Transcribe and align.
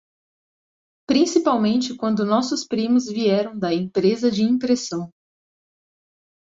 Principalmente 1.07 1.95
quando 1.95 2.25
nossos 2.25 2.65
primos 2.67 3.05
vieram 3.07 3.59
da 3.59 3.71
empresa 3.71 4.31
de 4.31 4.41
impressão. 4.41 5.11